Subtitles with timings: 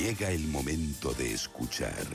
[0.00, 2.06] Llega el momento de escuchar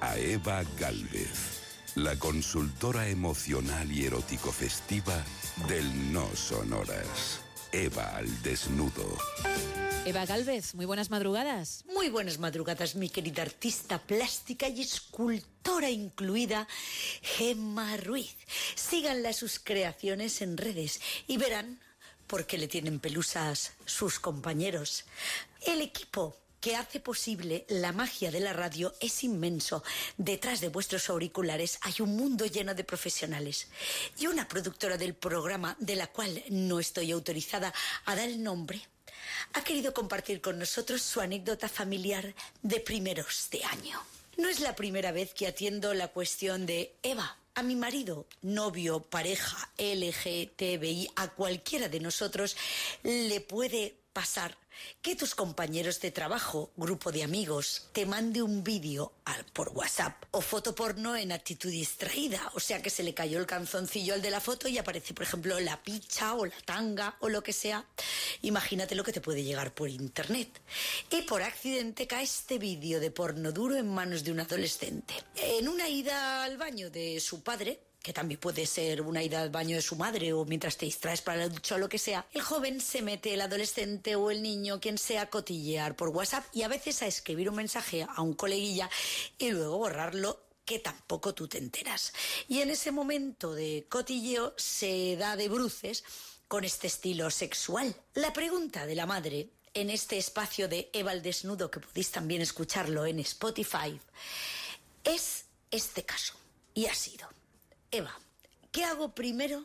[0.00, 5.24] a Eva Galvez, la consultora emocional y erótico festiva
[5.68, 7.38] del No Sonoras.
[7.70, 9.16] Eva al desnudo.
[10.04, 11.84] Eva Galvez, muy buenas madrugadas.
[11.94, 16.66] Muy buenas madrugadas, mi querida artista plástica y escultora incluida,
[17.22, 18.36] Gemma Ruiz.
[18.74, 21.78] Síganla sus creaciones en redes y verán
[22.26, 25.04] por qué le tienen pelusas sus compañeros.
[25.64, 29.82] El equipo que hace posible la magia de la radio es inmenso.
[30.16, 33.68] Detrás de vuestros auriculares hay un mundo lleno de profesionales.
[34.18, 37.72] Y una productora del programa, de la cual no estoy autorizada
[38.04, 38.80] a dar el nombre,
[39.54, 44.00] ha querido compartir con nosotros su anécdota familiar de primeros de año.
[44.36, 47.36] No es la primera vez que atiendo la cuestión de Eva.
[47.58, 52.56] A mi marido, novio, pareja, LGTBI, a cualquiera de nosotros
[53.02, 54.56] le puede pasar
[55.02, 59.12] que tus compañeros de trabajo, grupo de amigos, te mande un vídeo
[59.52, 63.46] por WhatsApp o foto porno en actitud distraída, o sea que se le cayó el
[63.46, 67.28] canzoncillo al de la foto y aparece, por ejemplo, la picha o la tanga o
[67.28, 67.84] lo que sea.
[68.42, 70.60] Imagínate lo que te puede llegar por internet.
[71.10, 75.14] Y por accidente cae este vídeo de porno duro en manos de un adolescente.
[75.36, 79.48] En una ida al baño de su padre, que también puede ser una ida al
[79.48, 82.26] baño de su madre o mientras te distraes para la ducha o lo que sea,
[82.34, 86.44] el joven se mete, el adolescente o el niño, quien sea, a cotillear por WhatsApp
[86.52, 88.90] y a veces a escribir un mensaje a un coleguilla
[89.38, 92.12] y luego borrarlo que tampoco tú te enteras.
[92.48, 96.04] Y en ese momento de cotilleo se da de bruces
[96.48, 97.96] con este estilo sexual.
[98.12, 102.42] La pregunta de la madre en este espacio de Eva al desnudo, que podéis también
[102.42, 103.98] escucharlo en Spotify,
[105.02, 106.34] es este caso.
[106.74, 107.28] Y ha sido,
[107.90, 108.18] Eva,
[108.70, 109.64] ¿qué hago primero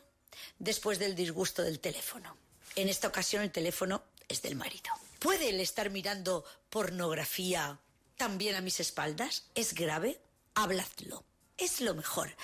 [0.58, 2.36] después del disgusto del teléfono?
[2.74, 4.90] En esta ocasión el teléfono es del marido.
[5.18, 7.78] ¿Puede él estar mirando pornografía
[8.16, 9.44] también a mis espaldas?
[9.54, 10.20] ¿Es grave?
[10.54, 11.24] Habladlo.
[11.58, 12.34] Es lo mejor.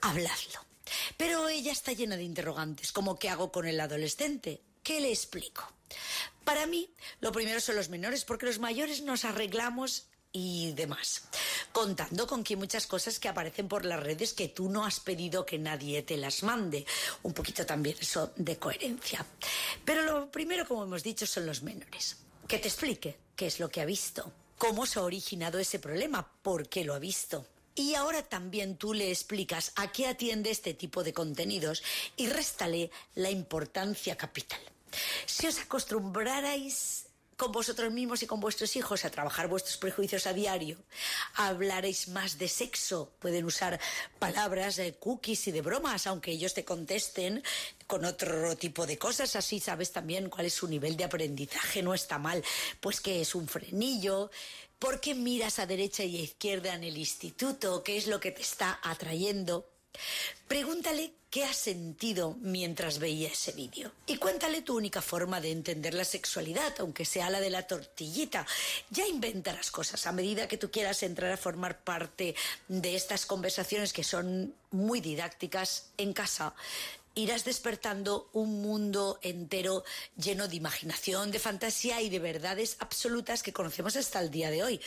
[0.00, 0.64] Habladlo.
[1.16, 4.62] Pero ella está llena de interrogantes, como qué hago con el adolescente.
[4.82, 5.72] ¿Qué le explico?
[6.44, 11.22] Para mí, lo primero son los menores, porque los mayores nos arreglamos y demás.
[11.72, 15.46] Contando con que muchas cosas que aparecen por las redes que tú no has pedido
[15.46, 16.84] que nadie te las mande.
[17.22, 19.24] Un poquito también eso de coherencia.
[19.84, 22.16] Pero lo primero, como hemos dicho, son los menores.
[22.48, 26.28] Que te explique qué es lo que ha visto, cómo se ha originado ese problema,
[26.42, 27.46] por qué lo ha visto.
[27.74, 31.82] Y ahora también tú le explicas a qué atiende este tipo de contenidos
[32.16, 34.60] y réstale la importancia capital.
[35.26, 37.06] Si os acostumbrarais
[37.40, 40.76] con vosotros mismos y con vuestros hijos a trabajar vuestros prejuicios a diario,
[41.36, 43.80] hablaréis más de sexo, pueden usar
[44.18, 47.42] palabras de cookies y de bromas, aunque ellos te contesten
[47.86, 51.94] con otro tipo de cosas, así sabes también cuál es su nivel de aprendizaje, no
[51.94, 52.44] está mal,
[52.78, 54.30] pues que es un frenillo,
[54.78, 57.82] ¿por qué miras a derecha y a izquierda en el instituto?
[57.82, 59.66] ¿Qué es lo que te está atrayendo?
[60.48, 63.92] Pregúntale qué ha sentido mientras veía ese vídeo.
[64.06, 68.46] Y cuéntale tu única forma de entender la sexualidad, aunque sea la de la tortillita.
[68.90, 72.34] Ya inventarás cosas a medida que tú quieras entrar a formar parte
[72.66, 76.54] de estas conversaciones que son muy didácticas en casa
[77.14, 79.84] irás despertando un mundo entero
[80.16, 84.62] lleno de imaginación, de fantasía y de verdades absolutas que conocemos hasta el día de
[84.62, 84.80] hoy.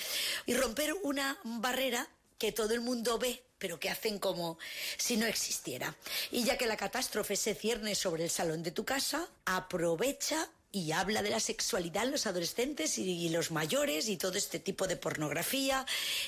[0.45, 2.07] Y romper una barrera
[2.43, 4.57] que todo el mundo ve, pero que hacen como
[4.97, 5.95] si no existiera.
[6.29, 10.91] Y ya que la catástrofe se cierne sobre el salón de tu casa, aprovecha y
[10.91, 14.97] habla de la sexualidad en los adolescentes y los mayores y todo este tipo de
[14.97, 15.85] pornografía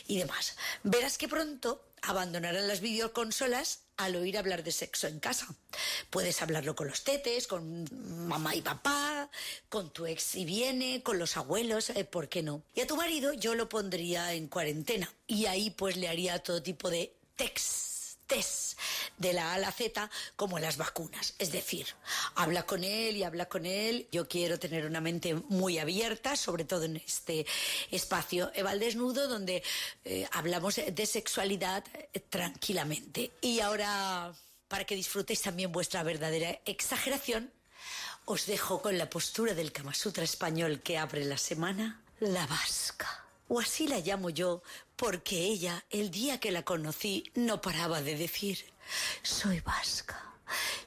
[0.08, 0.56] y demás.
[0.84, 5.48] Verás que pronto abandonarán las videoconsolas al oír hablar de sexo en casa.
[6.12, 7.90] Puedes hablarlo con los tetes, con
[8.28, 9.30] mamá y papá,
[9.68, 12.62] con tu ex si viene, con los abuelos, eh, ¿por qué no?
[12.76, 16.62] Y a tu marido yo lo pondría en cuarentena y ahí pues le haría todo
[16.62, 17.95] tipo de text
[18.28, 18.80] test
[19.18, 21.34] de la A a la Z como las vacunas.
[21.40, 21.88] Es decir,
[22.36, 24.08] habla con él y habla con él.
[24.12, 27.46] Yo quiero tener una mente muy abierta, sobre todo en este
[27.92, 29.64] espacio Eva Desnudo, donde
[30.04, 31.84] eh, hablamos de sexualidad
[32.30, 33.32] tranquilamente.
[33.42, 34.34] Y ahora,
[34.68, 37.52] para que disfrutéis también vuestra verdadera exageración,
[38.26, 43.26] os dejo con la postura del Kama Sutra español que abre la semana, la vasca
[43.48, 44.64] o así la llamo yo,
[44.96, 48.74] porque ella, el día que la conocí, no paraba de decir,
[49.22, 50.36] soy vasca,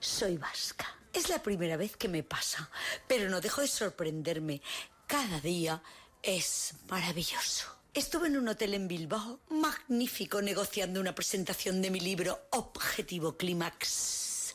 [0.01, 0.87] soy vasca.
[1.13, 2.71] Es la primera vez que me pasa,
[3.07, 4.63] pero no dejo de sorprenderme.
[5.07, 5.83] Cada día
[6.23, 7.67] es maravilloso.
[7.95, 14.55] Estuve en un hotel en Bilbao, magnífico, negociando una presentación de mi libro Objetivo Clímax,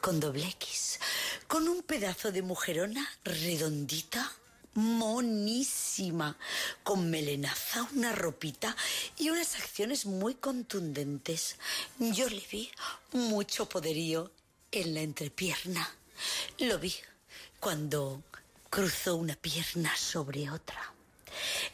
[0.00, 1.00] con doble X,
[1.48, 4.30] con un pedazo de mujerona redondita
[4.74, 6.36] monísima,
[6.82, 8.76] con melenaza, una ropita
[9.18, 11.56] y unas acciones muy contundentes.
[11.98, 12.70] Yo le vi
[13.12, 14.30] mucho poderío
[14.72, 15.88] en la entrepierna.
[16.58, 16.94] Lo vi
[17.60, 18.22] cuando
[18.70, 20.92] cruzó una pierna sobre otra.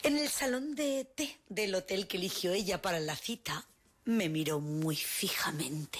[0.03, 3.65] En el salón de té del hotel que eligió ella para la cita,
[4.05, 5.99] me miró muy fijamente,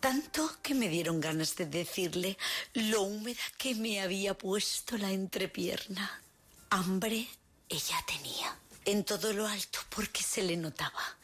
[0.00, 2.38] tanto que me dieron ganas de decirle
[2.72, 6.22] lo húmeda que me había puesto la entrepierna.
[6.70, 7.28] Hambre
[7.68, 11.18] ella tenía, en todo lo alto, porque se le notaba.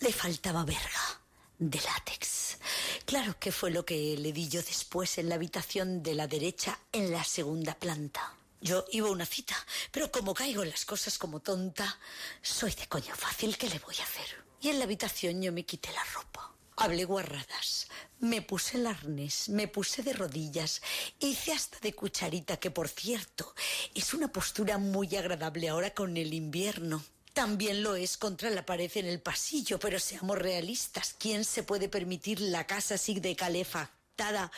[0.00, 1.20] Le faltaba verga
[1.58, 2.58] de látex.
[3.04, 6.78] Claro que fue lo que le di yo después en la habitación de la derecha
[6.92, 8.34] en la segunda planta.
[8.60, 9.56] Yo iba a una cita,
[9.90, 11.98] pero como caigo en las cosas como tonta,
[12.42, 14.44] soy de coño fácil, ¿qué le voy a hacer?
[14.60, 16.52] Y en la habitación yo me quité la ropa.
[16.82, 17.88] Hablé guarradas,
[18.20, 20.80] me puse el arnés, me puse de rodillas,
[21.18, 23.54] hice hasta de cucharita, que por cierto
[23.94, 27.04] es una postura muy agradable ahora con el invierno.
[27.34, 31.90] También lo es contra la pared en el pasillo, pero seamos realistas, ¿quién se puede
[31.90, 34.50] permitir la casa así de calefactada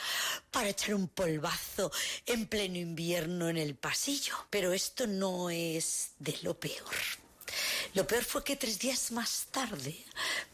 [0.49, 1.91] para echar un polvazo
[2.25, 4.33] en pleno invierno en el pasillo?
[4.49, 7.22] Pero esto no es de lo peor.
[7.93, 9.95] Lo peor fue que tres días más tarde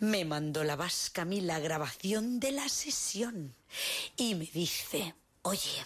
[0.01, 3.56] me mandó la vasca a mí la grabación de la sesión
[4.18, 5.86] y me dice, oye,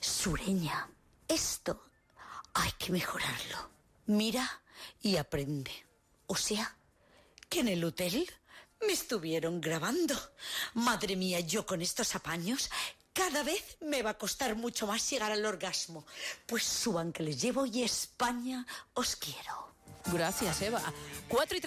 [0.00, 0.88] sureña,
[1.28, 1.84] esto
[2.54, 3.70] hay que mejorarlo.
[4.06, 4.62] Mira
[5.02, 5.72] y aprende.
[6.28, 6.74] O sea,
[7.50, 8.30] que en el hotel
[8.80, 10.14] me estuvieron grabando.
[10.74, 12.70] Madre mía, yo con estos apaños
[13.12, 16.06] cada vez me va a costar mucho más llegar al orgasmo.
[16.46, 19.75] Pues suban que les llevo y España os quiero.
[20.12, 20.80] Gracias, Eva.
[21.28, 21.60] 4 y